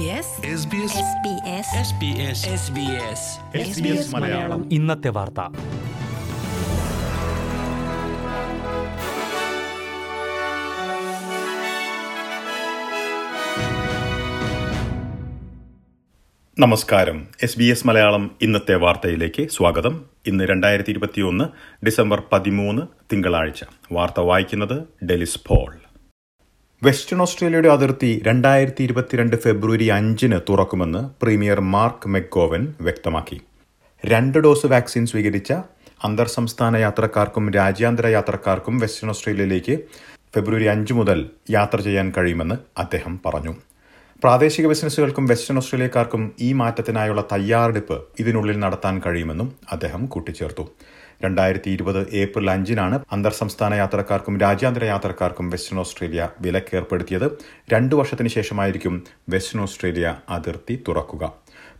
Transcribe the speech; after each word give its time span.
SBS 0.00 0.06
SBS 0.06 1.56
SBS 3.56 4.14
Malayalam. 4.14 4.72
ഇന്നത്തെ 4.72 5.08
വാർത്ത. 5.08 5.54
നമസ്കാരം. 16.58 17.28
എസ് 17.42 17.58
ബി 17.58 17.64
എസ് 17.64 17.86
മലയാളം 17.86 18.30
ഇന്നത്തെ 18.42 18.74
വാർത്തയിലേക്ക് 18.74 19.48
സ്വാഗതം. 19.48 20.04
ഇന്ന് 20.26 20.44
രണ്ടായിരത്തി 20.44 20.90
ഇരുപത്തിയൊന്ന് 20.90 21.44
ഡിസംബർ 21.84 22.22
പതിമൂന്ന് 22.32 22.82
തിങ്കളാഴ്ച. 23.12 23.64
വാർത്ത 23.92 24.20
വായിക്കുന്നത് 24.20 25.04
ഡെലിസ് 25.04 25.40
പോൾ. 25.46 25.89
വെസ്റ്റേൺ 26.82 27.20
ഓസ്ട്രേലിയയുടെ 27.22 27.68
അതിർത്തി 27.74 28.10
രണ്ടായിരത്തി 28.26 28.82
ഇരുപത്തിരണ്ട് 28.86 29.34
ഫെബ്രുവരി 29.42 29.86
അഞ്ചിന് 29.96 30.36
തുറക്കുമെന്ന് 30.48 31.00
പ്രീമിയർ 31.22 31.58
മാർക്ക് 31.72 32.10
മെക്കോവൻ 32.14 32.62
വ്യക്തമാക്കി. 32.86 33.36
രണ്ട് 34.04 34.38
ഡോസ് 34.44 34.70
വാക്സിൻ 34.72 35.04
സ്വീകരിച്ച 35.10 35.50
അന്തർ 36.08 36.28
സംസ്ഥാന 36.36 36.76
യാത്രക്കാർക്കും 36.84 37.50
രാജ്യാന്തര 37.58 38.06
യാത്രക്കാർക്കും 38.16 38.78
വെസ്റ്റേൺ 38.84 39.10
ഓസ്ട്രേലിയയിലേക്ക് 39.14 39.74
ഫെബ്രുവരി 40.36 40.68
അഞ്ച് 40.74 40.96
മുതൽ 41.00 41.20
യാത്ര 41.56 41.80
ചെയ്യാൻ 41.88 42.08
കഴിയുമെന്ന് 42.16 42.56
അദ്ദേഹം 42.84 43.14
പറഞ്ഞു. 43.26 43.52
പ്രാദേശിക 44.24 44.66
ബിസിനസ്സുകൾക്കും 44.72 45.26
വെസ്റ്റേൺ 45.32 45.60
ഓസ്ട്രേലിയക്കാർക്കും 45.62 46.24
ഈ 46.46 46.50
മാറ്റത്തിനായുള്ള 46.62 47.24
തയ്യാറെടുപ്പ് 47.34 47.98
ഇതിനുള്ളിൽ 48.24 48.58
നടത്താൻ 48.64 48.96
കഴിയുമെന്നും 49.06 49.50
അദ്ദേഹം 49.76 50.04
കൂട്ടിച്ചേർത്തു. 50.06 50.66
രണ്ടായിരത്തി 51.24 51.70
ഇരുപത് 51.70 52.08
ഏപ്രിൽ 52.14 52.50
അഞ്ചിനാണ് 52.50 52.98
അന്തർ 53.12 53.32
സംസ്ഥാന 53.32 53.74
യാത്രക്കാർക്കും 53.74 54.40
രാജ്യാന്തര 54.40 54.84
യാത്രക്കാർക്കും 54.84 55.50
വെസ്റ്റേൺ 55.50 55.80
ഓസ്ട്രേലിയ 55.80 56.28
വിലക്ക് 56.40 56.70
വിലക്കേർപ്പെടുത്തിയത്. 56.70 57.38
രണ്ടു 57.72 57.94
വർഷത്തിന് 57.96 58.28
ശേഷമായിരിക്കും 58.28 59.04
വെസ്റ്റേൺ 59.28 59.62
ഓസ്ട്രേലിയ 59.62 60.16
അതിർത്തി 60.28 60.84
തുറക്കുക. 60.88 61.32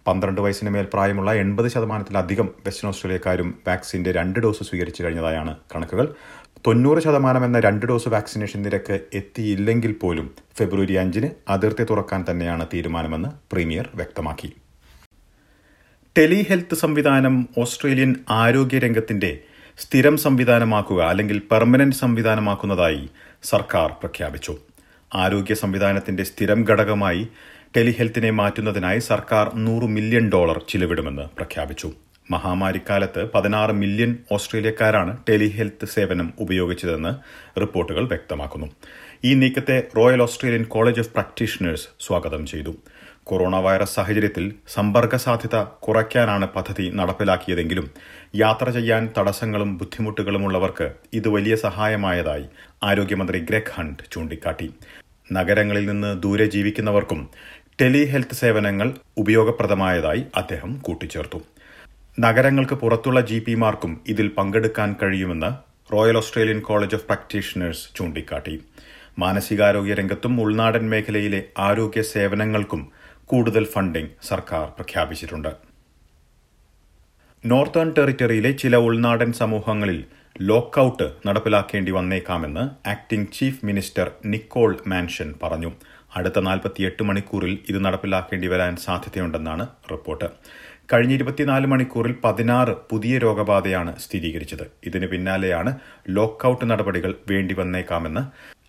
പന്ത്രണ്ട് 0.06 0.40
വയസ്സിന് 0.40 0.70
മേൽ 0.70 0.86
പ്രായമുള്ള 0.94 1.32
എൺപത് 1.32 1.68
ശതമാനത്തിലധികം 1.68 2.48
വെസ്റ്റേൺ 2.66 2.88
ഓസ്ട്രേലിയക്കാരും 2.88 3.58
വാക്സിന്റെ 3.66 4.12
രണ്ട് 4.12 4.40
ഡോസ് 4.40 4.64
സ്വീകരിച്ചു 4.64 5.02
കഴിഞ്ഞതായാണ് 5.02 5.56
കണക്കുകൾ. 5.74 6.14
തൊണ്ണൂറ് 6.66 7.00
ശതമാനം 7.00 7.44
എന്ന 7.44 7.60
രണ്ട് 7.60 7.86
ഡോസ് 7.86 8.08
വാക്സിനേഷൻ 8.08 8.62
നിരക്ക് 8.62 9.00
എത്തിയില്ലെങ്കിൽ 9.14 9.92
പോലും 9.92 10.34
ഫെബ്രുവരി 10.58 10.92
അഞ്ചിന് 10.92 11.30
അതിർത്തി 11.48 11.84
തുറക്കാൻ 11.84 12.24
തന്നെയാണ് 12.30 12.66
തീരുമാനമെന്ന് 12.74 13.28
പ്രീമിയർ 13.52 13.88
വ്യക്തമാക്കി. 13.94 14.50
ടെലി 16.18 16.46
ഹെൽത്ത് 16.50 16.74
സംവിധാനം 16.74 17.48
ഓസ്ട്രേലിയൻ 17.58 18.14
ആരോഗ്യരംഗത്തിന്റെ 18.30 19.38
സ്ഥിരം 19.78 20.16
സംവിധാനമാക്കുക 20.16 21.02
അല്ലെങ്കിൽ 21.02 21.38
പെർമനന്റ് 21.50 21.96
സംവിധാനമാക്കുന്നതായി 21.96 23.08
സർക്കാർ 23.42 23.90
പ്രഖ്യാപിച്ചു. 23.92 24.56
ആരോഗ്യ 25.14 25.54
സംവിധാനത്തിന്റെ 25.54 26.22
സ്ഥിരം 26.22 26.66
ഘടകമായി 26.70 27.28
ടെലിഹെൽത്തിനെ 27.76 28.30
മാറ്റുന്നതിനായി 28.30 28.98
സർക്കാർ 28.98 29.54
നൂറ് 29.54 29.82
മില്യൺ 29.82 30.30
ഡോളർ 30.30 30.64
ചിലവിടുമെന്ന് 30.68 31.22
പ്രഖ്യാപിച്ചു. 31.36 31.92
മഹാമാരിക്കാലത്ത് 32.30 33.30
പതിനാറ് 33.34 33.70
മില്യൺ 33.70 34.18
ഓസ്ട്രേലിയക്കാരാണ് 34.32 35.18
ടെലിഹെൽത്ത് 35.28 35.86
സേവനം 35.86 36.32
ഉപയോഗിച്ചതെന്ന് 36.38 37.12
റിപ്പോർട്ടുകൾ 37.60 38.08
വ്യക്തമാക്കുന്നു. 38.08 38.68
ഈ 39.28 39.30
നീക്കത്തെ 39.40 39.74
royal 39.96 40.20
Australian 40.24 40.62
college 40.74 41.00
of 41.00 41.10
practitioners 41.14 41.88
സ്വാഗതം 42.04 42.42
ചെയ്തു. 42.50 42.72
കൊറോണ 43.28 43.56
വൈറസ് 43.64 43.94
സാഹചര്യത്തിൽ 43.96 44.44
സമ്പർക്ക 44.74 45.16
സാധ്യത 45.24 45.56
കുറയ്ക്കാനാണ് 45.86 46.46
പദ്ധതി 46.54 46.86
നടപ്പിലാക്കിയതെങ്കിലും 46.98 47.86
യാത്ര 48.42 48.66
ചെയ്യാൻ 48.76 49.02
തടസ്സങ്ങളും 49.18 49.70
ബുദ്ധിമുട്ടുകളും 49.80 50.44
ഉള്ളവർക്ക് 50.46 50.86
ഇത് 51.18 51.28
വലിയ 51.28 51.56
സഹായമായതായി 51.64 52.46
ആരോഗ്യമന്ത്രി 52.90 53.40
ഗ്രെഗ് 53.50 53.74
ഹണ്ട് 53.76 54.02
ചൂണ്ടിക്കാട്ടി. 54.12 54.68
നഗരങ്ങളിൽ 55.32 55.84
നിന്ന് 55.90 56.12
ദൂരെ 56.22 56.46
ജീവിക്കുന്നവർക്കും 56.54 57.20
ടെലി 57.80 58.04
ഹെൽത്ത് 58.12 58.38
സേവനങ്ങൾ 58.42 58.88
ഉപയോഗപ്രദമായതായി 59.24 60.24
അദ്ദേഹം 60.42 60.72
കൂട്ടിച്ചേർത്തു. 60.86 61.40
നഗരങ്ങൾക്ക് 62.18 62.78
പുറത്തുള്ള 62.84 63.20
ജി 63.32 63.40
പിമാർക്കും 63.48 63.92
ഇതിൽ 64.14 64.28
പങ്കെടുക്കാൻ 64.38 64.96
കഴിയുമെന്ന് 65.02 65.50
royal 65.92 66.16
Australian 66.22 66.62
college 66.70 66.96
of 66.98 67.06
practitioners 67.10 67.84
ചൂണ്ടിക്കാട്ടി. 67.98 68.56
മാനസികാരോഗ്യ 69.18 69.94
രംഗത്തും 69.94 70.40
ഉൾനാടൻ 70.40 70.90
മേഖലയിലെ 70.90 71.42
ആരോഗ്യ 71.58 72.02
സേവനങ്ങൾക്കും 72.02 72.90
കൂടുതൽ 73.24 73.64
ഫണ്ടിംഗ് 73.64 74.10
സർക്കാർ 74.22 74.68
പ്രഖ്യാപിച്ചിട്ടുണ്ട്. 74.68 75.48
നോർത്തേൺ 77.46 77.94
ടെറിറ്ററിയിലെ 77.98 78.52
ചില 78.52 78.76
ഉൾനാടൻ 78.76 79.32
സമൂഹങ്ങളിൽ 79.32 80.04
ലോക്കൌട്ട് 80.40 81.12
നടപ്പിലാക്കേണ്ടി 81.26 81.92
വന്നേക്കാമെന്ന് 81.92 82.88
acting 82.88 83.32
chief 83.32 83.66
minister 83.66 84.10
Nicole 84.24 84.78
Manison 84.86 85.34
പറഞ്ഞു. 85.42 85.72
അടുത്ത 86.16 86.40
നാൽപ്പത്തിയെട്ട് 86.40 87.02
മണിക്കൂറിൽ 87.02 87.58
ഇത് 87.68 87.84
നടപ്പിലാക്കേണ്ടി 87.84 88.48
വരാൻ 88.48 88.76
സാധ്യതയുണ്ടെന്നാണ് 88.76 89.66
റിപ്പോർട്ട്. 89.90 90.24
കഴിഞ്ഞ 90.92 91.12
ഇരുപത്തിനാല് 91.12 91.66
മണിക്കൂറിൽ 91.66 92.14
പതിനാറ് 92.24 92.72
പുതിയ 92.90 93.18
രോഗബാധയാണ് 93.18 93.92
സ്ഥിരീകരിച്ചത്. 93.98 94.64
ഇതിന് 94.84 95.06
പിന്നാലെയാണ് 95.06 95.70
ലോക്ക്ഔട്ട് 96.08 96.70
നടപടികൾ 96.70 97.12
വേണ്ടി 97.30 97.54
വന്നേക്കാമെന്ന് 97.54 98.22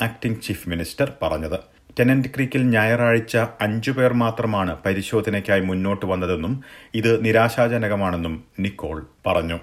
ആക്ടിംഗ് 0.03 0.41
ചീഫ് 0.41 0.69
മിനിസ്റ്റർ 0.69 1.07
പറഞ്ഞത്. 1.21 1.57
ടെനന്റ് 1.99 2.29
ക്രീക്കിൽ 2.35 2.61
ഞായറാഴ്ച 2.75 3.37
അഞ്ചു 3.61 3.91
പേർ 3.91 4.13
മാത്രമാണ് 4.13 4.77
പരിശോധനയ്ക്കായി 4.85 5.63
മുന്നോട്ട് 5.69 6.05
വന്നതെന്നും 6.05 6.53
ഇത് 6.95 7.25
നിരാശാജനകമാണെന്നും 7.25 8.35
നിക്കോൾ 8.59 8.99
പറഞ്ഞു. 9.27 9.57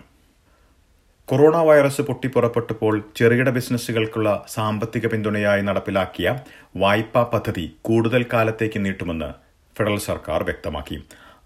കൊറോണ 1.28 1.56
വൈറസ് 1.68 2.02
പൊട്ടിപ്പുറപ്പെട്ടപ്പോൾ 2.02 2.94
ചെറുകിട 3.16 3.48
ബിസിനസ്സുകൾക്കുള്ള 3.50 4.28
സാമ്പത്തിക 4.48 5.06
പിന്തുണയായി 5.06 5.62
നടപ്പിലാക്കിയ 5.62 6.28
വായ്പാ 6.76 7.22
പദ്ധതി 7.32 7.64
കൂടുതൽ 7.82 8.22
കാലത്തേക്ക് 8.32 8.84
നീട്ടുമെന്ന് 8.84 9.30
ഫെഡറൽ 9.76 9.98
സർക്കാർ 10.08 10.42
വ്യക്തമാക്കി. 10.42 10.98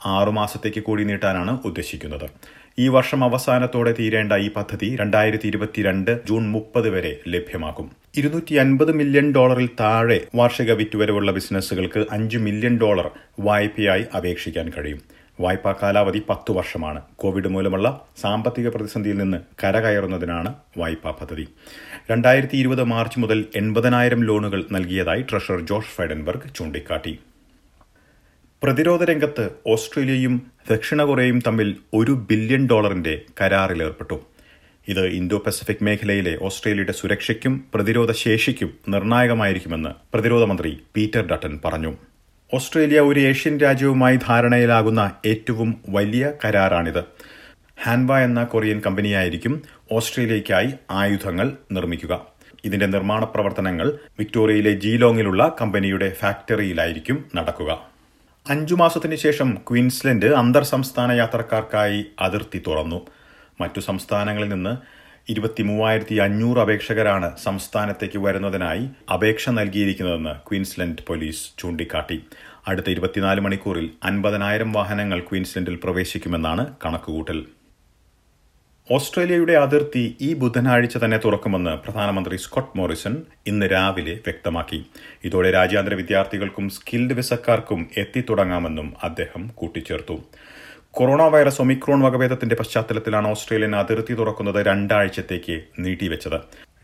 ആറുമാസത്തേക്ക് 0.07 0.81
കൂടി 0.81 1.05
നീട്ടാനാണ് 1.05 1.61
ഉദ്ദേശിക്കുന്നത്. 1.65 2.31
ഈ 2.79 2.89
വർഷം 2.89 3.25
അവസാനത്തോടെ 3.25 3.95
തീരേണ്ട 3.99 4.33
ഈ 4.33 4.51
പദ്ധതി 4.53 4.97
രണ്ടായിരത്തി 4.97 5.47
ഇരുപത്തിരണ്ട് 5.47 6.27
ജൂൺ 6.29 6.51
മുപ്പത് 6.51 6.91
വരെ 6.91 7.21
ലഭ്യമാക്കും. 7.29 7.91
ഇരുന്നൂറ്റി 8.17 8.55
അൻപത് 8.55 8.93
മില്യൺ 8.93 9.33
ഡോളറിൽ 9.33 9.69
താഴെ 9.81 10.21
വാർഷിക 10.35 10.73
വിറ്റുവരവുള്ള 10.73 11.33
ബിസിനസ്സുകൾക്ക് 11.33 12.07
അഞ്ച് 12.11 12.39
മില്യൺ 12.39 12.79
ഡോളർ 12.79 13.11
വായ്പയായി 13.41 14.05
അപേക്ഷിക്കാൻ 14.17 14.73
കഴിയും. 14.79 15.03
വായ്പാ 15.41 15.75
കാലാവധി 15.83 16.23
പത്തു 16.29 16.53
വർഷമാണ്. 16.53 17.03
കോവിഡ് 17.17 17.49
മൂലമുള്ള 17.49 18.07
സാമ്പത്തിക 18.21 18.69
പ്രതിസന്ധിയിൽ 18.69 19.19
നിന്ന് 19.19 19.39
കരകയറുന്നതിനാണ് 19.65 20.55
വായ്പാ 20.79 21.11
പദ്ധതി. 21.11 21.49
രണ്ടായിരത്തി 22.11 22.57
ഇരുപത് 22.57 22.85
മാർച്ച് 22.85 23.21
മുതൽ 23.21 23.45
എൺപതിനായിരം 23.57 24.25
ലോണുകൾ 24.25 24.65
നൽകിയതായി 24.73 25.23
ട്രഷറർ 25.23 25.61
ജോഷ് 25.61 25.95
ഫൈഡൻബർഗ് 25.97 26.55
ചൂണ്ടിക്കാട്ടി. 26.55 27.19
പ്രതിരോധ 28.63 29.05
രംഗത്ത് 29.05 29.51
ഓസ്ട്രേലിയയും 29.67 30.35
ദക്ഷിണ 30.71 31.03
കൊറിയയും 31.03 31.43
തമ്മിൽ 31.47 31.77
ഒരു 31.95 32.13
ബില്യൺ 32.31 32.67
ഡോളറിന്റെ 32.67 33.21
കരാറിലേർപ്പെട്ടു. 33.41 34.21
ഇത് 34.89 35.07
ഇന്തോ 35.07 35.39
പസഫിക് 35.39 35.83
മേഖലയിലെ 35.83 36.39
ഓസ്ട്രേലിയയുടെ 36.43 36.93
സുരക്ഷയ്ക്കും 36.93 37.65
പ്രതിരോധ 37.75 38.13
ശേഷിക്കും 38.13 38.71
നിർണായകമായിരിക്കുമെന്ന് 38.89 39.89
പ്രതിരോധ 39.89 40.45
മന്ത്രി 40.45 40.79
പീറ്റർ 40.97 41.27
ഡട്ടൻ 41.27 41.61
പറഞ്ഞു. 41.65 41.97
ഓസ്ട്രേലിയ 42.55 43.01
ഒരു 43.01 43.21
ഏഷ്യൻ 43.21 43.59
രാജ്യവുമായി 43.59 44.17
ധാരണയിലാകുന്ന 44.17 45.13
ഏറ്റവും 45.27 45.81
വലിയ 45.89 46.33
കരാറാണിത്. 46.45 47.05
ഹാൻവ 47.83 48.19
എന്ന 48.19 48.45
കൊറിയൻ 48.45 48.81
കമ്പനിയായിരിക്കും 48.81 49.63
ഓസ്ട്രേലിയയ്ക്കായി 49.93 50.73
ആയുധങ്ങൾ 50.91 51.53
നിർമ്മിക്കുക. 51.73 52.27
ഇതിന്റെ 52.65 52.87
നിർമ്മാണ 52.87 53.25
പ്രവർത്തനങ്ങൾ 53.25 53.99
വിക്ടോറിയയിലെ 54.19 54.73
ജീലോങ്ങിലുള്ള 54.73 55.57
കമ്പനിയുടെ 55.61 56.11
ഫാക്ടറിയിലായിരിക്കും 56.21 57.25
നടക്കുക. 57.37 57.92
അഞ്ചു 58.51 58.75
മാസത്തിന് 58.75 59.17
ശേഷം 59.17 59.55
ക്വീൻസ്ലൻഡ് 59.55 60.27
അന്തർ 60.27 60.63
സംസ്ഥാന 60.63 61.13
യാത്രക്കാർക്കായി 61.13 62.05
അതിർത്തി 62.21 62.63
തുറന്നു. 62.67 62.99
മറ്റു 63.61 63.81
സംസ്ഥാനങ്ങളിൽ 63.81 64.49
നിന്ന് 64.49 64.77
ഇരുപത്തി 65.31 65.63
മൂവായിരത്തി 65.63 66.17
അഞ്ഞൂറ് 66.17 66.59
അപേക്ഷകരാണ് 66.59 67.37
സംസ്ഥാനത്തേക്ക് 67.45 68.19
വരുന്നതിനായി 68.19 68.89
അപേക്ഷ 69.15 69.51
നൽകിയിരിക്കുന്നതെന്ന് 69.51 70.35
ക്വീൻസ്ലൻഡ് 70.49 71.05
പോലീസ് 71.09 71.59
ചൂണ്ടിക്കാട്ടി. 71.59 72.19
അടുത്ത 72.69 72.91
ഇരുപത്തിനാല് 72.91 73.41
മണിക്കൂറിൽ 73.41 73.91
അൻപതിനായിരം 74.05 74.73
വാഹനങ്ങൾ 74.73 75.21
ക്വീൻസ്ലൻഡിൽ 75.21 75.79
പ്രവേശിക്കുമെന്നാണ് 75.85 76.67
കണക്കുകൂട്ടൽ. 76.85 77.47
ഓസ്ട്രേലിയയുടെ 78.91 79.53
അതിർത്തി 79.53 80.17
ഈ 80.21 80.35
ബുധനാഴ്ച 80.35 80.97
തന്നെ 80.97 81.17
തുറക്കുമെന്ന് 81.17 81.71
പ്രധാനമന്ത്രി 81.71 82.37
സ്കോട്ട് 82.37 82.79
മോറിസൺ 82.79 83.23
ഇന്ന് 83.47 83.67
രാവിലെ 83.67 84.15
വ്യക്തമാക്കി. 84.15 84.87
ഇതോടെ 85.25 85.51
രാജ്യാന്തര 85.51 85.95
വിദ്യാർത്ഥികൾക്കും 85.95 86.69
സ്കിൽഡ് 86.69 87.13
വിസക്കാർക്കും 87.13 87.91
എത്തിത്തുടങ്ങാമെന്നും 87.97 88.95
അദ്ദേഹം 89.03 89.49
കൂട്ടിച്ചേർത്തു. 89.55 90.17
കൊറോണ 90.91 91.23
വൈറസ് 91.23 91.61
ഒമിക്രോൺ 91.61 92.01
വകഭേദത്തിന്റെ 92.01 92.55
പശ്ചാത്തലത്തിലാണ് 92.55 93.29
ഓസ്ട്രേലിയൻ 93.29 93.77
അതിർത്തി 93.77 94.15
തുറക്കുന്നത് 94.15 94.67
രണ്ടാഴ്ചത്തേക്ക് 94.67 95.61
നീട്ടിവെച്ചത്. 95.79 96.39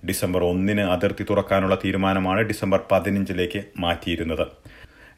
ഡിസംബർ 0.08 0.44
ഒന്നിന് 0.44 0.80
അതിർത്തി 0.80 1.26
തുറക്കാനുള്ള 1.30 1.78
തീരുമാനമാണ് 1.84 2.40
ഡിസംബർ 2.40 2.80
പതിനഞ്ചിലേക്ക് 2.92 3.62
മാറ്റിയിരുന്നത്. 3.78 4.46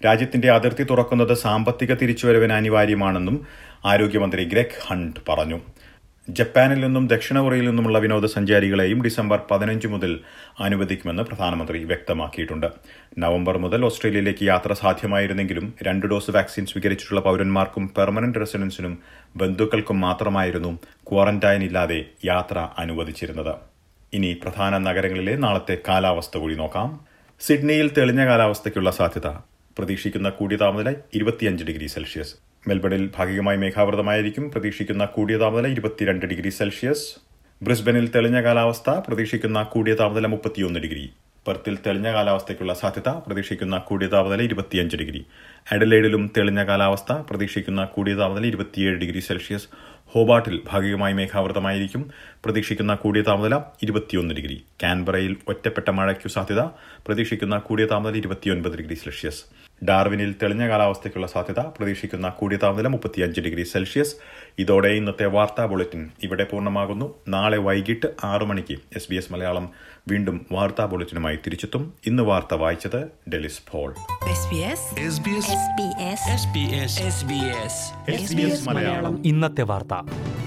രാജ്യത്തിന്റെ 0.04 0.50
അതിർത്തി 0.50 0.82
തുറക്കുന്നത് 0.82 1.34
സാമ്പത്തിക 1.34 1.94
തിരിച്ചുവരവിന് 1.94 2.52
അനിവാര്യമാണെന്നും 2.52 3.46
ആരോഗ്യമന്ത്രി 3.84 4.44
ഗ്രെഗ് 4.44 4.80
ഹണ്ട് 4.86 5.20
പറഞ്ഞു. 5.28 5.60
ജപ്പാനിൽ 6.38 6.80
നിന്നും 6.84 7.04
ദക്ഷിണ 7.08 7.38
കൊറിയയിൽ 7.40 7.66
നിന്നുമുള്ള 7.68 7.98
വിനോദസഞ്ചാരികളെയും 8.04 8.98
ഡിസംബർ 9.06 9.38
പതിനഞ്ച് 9.50 9.88
മുതൽ 9.92 10.12
അനുവദിക്കുമെന്ന് 10.66 11.22
പ്രധാനമന്ത്രി 11.28 11.78
വ്യക്തമാക്കിയിട്ടുണ്ട്. 11.90 12.66
നവംബർ 13.18 13.56
മുതൽ 13.64 13.84
ഓസ്ട്രേലിയയിലേക്ക് 13.88 14.44
യാത്ര 14.44 14.72
സാധ്യമായിരുന്നെങ്കിലും 14.72 15.66
രണ്ട് 15.86 16.06
ഡോസ് 16.06 16.34
വാക്സിൻ 16.36 16.66
സ്വീകരിച്ചിട്ടുള്ള 16.66 17.20
പൗരന്മാർക്കും 17.28 17.86
പെർമനന്റ് 17.96 18.40
റെസിഡൻസിനും 18.42 18.94
ബന്ധുക്കൾക്കും 19.36 20.00
മാത്രമായിരുന്നു 20.06 20.72
ക്വാറന്റൈൻ 21.10 21.62
ഇല്ലാതെ 21.68 22.00
യാത്ര 22.24 22.68
അനുവദിച്ചിരുന്നത്. 22.84 23.54
ഇനി 24.12 24.32
പ്രധാന 24.44 24.78
നഗരങ്ങളിലെ 24.88 25.36
നാളത്തെ 25.46 25.78
കാലാവസ്ഥ 25.88 26.36
കൂടി 26.38 26.54
നോക്കാം. 26.62 27.00
സിഡ്നിയിൽ 27.40 27.90
തെളിഞ്ഞ 27.98 28.22
കാലാവസ്ഥയ്ക്കുള്ള 28.26 28.90
സാധ്യത. 29.00 29.28
പ്രതീക്ഷിക്കുന്ന 29.78 30.28
കൂടിയ 30.38 30.56
താപനില 30.56 30.90
ഇരുപത്തിയഞ്ച് 31.14 31.64
ഡിഗ്രി 31.64 31.86
സെൽഷ്യസ്. 31.96 32.49
മെൽബണിൽ 32.68 33.10
ഭാഗികമായി 33.16 33.58
മേഘാവൃതമായിരിക്കും. 33.58 34.50
പ്രതീക്ഷിക്കുന്ന 34.50 35.04
കൂടിയ 35.04 35.36
താപനില 35.36 35.66
ഇരുപത്തിരണ്ട് 35.66 36.26
ഡിഗ്രി 36.26 36.50
സെൽഷ്യസ്. 36.50 37.06
ബ്രിസ്ബനിൽ 37.62 38.10
തെളിഞ്ഞ 38.10 38.42
കാലാവസ്ഥ 38.42 38.90
പ്രതീക്ഷിക്കുന്ന 38.90 39.62
കൂടിയ 39.62 39.94
താപനില 39.94 40.26
മുപ്പത്തിയൊന്ന് 40.26 40.80
ഡിഗ്രി. 40.80 41.10
പെർത്തിൽ 41.46 41.78
തെളിഞ്ഞ 41.86 42.12
കാലാവസ്ഥയ്ക്കുള്ള 42.12 42.74
സാധ്യത 42.74 43.08
പ്രതീക്ഷിക്കുന്ന 43.08 43.78
കൂടിയ 43.78 44.08
താപനില 44.08 44.42
ഇരുപത്തിയഞ്ച് 44.42 44.96
ഡിഗ്രി. 44.96 45.26
അഡലേഡിലും 45.72 46.32
തെളിഞ്ഞ 46.36 46.64
കാലാവസ്ഥ 46.64 47.12
പ്രതീക്ഷിക്കുന്ന 47.12 47.84
കൂടിയ 47.84 48.14
താപനില 48.14 48.46
ഇരുപത്തിയേഴ് 48.46 48.96
ഡിഗ്രി 48.96 49.20
സെൽഷ്യസ്. 49.20 49.68
ഹോബാട്ടിൽ 50.12 50.62
ഭാഗികമായി 50.70 51.12
മേഘാവൃതമായിരിക്കും. 51.12 52.10
പ്രതീക്ഷിക്കുന്ന 52.44 52.94
കൂടിയ 52.94 53.22
താപനില 53.22 53.58
ഇരുപത്തിയൊന്ന് 53.82 54.34
ഡിഗ്രി. 54.34 54.64
കാൻബറയിൽ 54.82 55.36
ഒറ്റപ്പെട്ട 55.48 55.90
മഴയ്ക്കു 55.90 56.28
സാധ്യത. 56.28 56.60
പ്രതീക്ഷിക്കുന്ന 57.06 57.58
കൂടിയ 57.58 57.86
താപനില 57.86 58.16
ഇരുപത്തിയൊൻപത് 58.16 58.78
ഡിഗ്രി 58.78 58.94
സെൽഷ്യസ്. 58.94 59.44
ഡാർവിനിൽ 59.84 60.34
തെളിഞ്ഞ 60.42 60.68
കാലാവസ്ഥയ്ക്കുള്ള 60.68 61.26
സാധ്യത. 61.26 61.60
പ്രതീക്ഷിക്കുന്ന 61.60 62.28
കൂടിയ 62.28 62.56
താപനില 62.56 62.88
മുപ്പത്തിയഞ്ച് 62.88 63.40
ഡിഗ്രി 63.40 63.62
സെൽഷ്യസ്. 63.62 64.14
ഇതോടെ 64.58 64.88
ഇന്നത്തെ 64.88 65.26
വാർത്താ 65.26 65.66
ബുള്ളറ്റിൻ 65.66 66.10
ഇവിടെ 66.22 66.44
പൂർണമാകുന്നു. 66.44 67.14
നാളെ 67.28 67.58
വൈകിട്ട് 67.58 68.06
ആറു 68.24 68.44
മണിക്ക് 68.44 68.78
എസ് 68.96 69.06
ബി 69.10 69.16
എസ് 69.16 69.32
മലയാളം 69.32 69.70
വീണ്ടും 70.08 70.46
വാർത്താ 70.52 70.84
ബുള്ളറ്റിനുമായി 70.84 71.36
തിരിച്ചെത്തും. 71.36 71.94
ഇന്ന് 72.06 72.22
വാർത്ത 72.22 72.54
വായിച്ചത് 72.54 73.04
ഡെലിസ് 73.30 73.60
ഫോൾ 73.70 73.94
SBS 78.10 79.24
ഇന്നത്തെ 79.24 79.62
വാർത്ത. 79.62 79.99
있습니다. 80.00 80.39